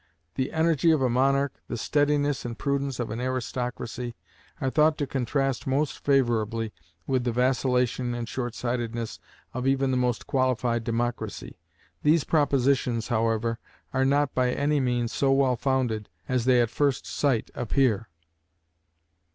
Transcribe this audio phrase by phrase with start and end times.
[0.33, 4.15] The energy of a monarch, the steadiness and prudence of an aristocracy,
[4.59, 6.73] are thought to contrast most favorably
[7.05, 9.19] with the vacillation and shortsightedness
[9.53, 11.59] of even the most qualified democracy.
[12.01, 13.59] These propositions, however,
[13.93, 18.09] are not by any means so well founded as they at first sight appear.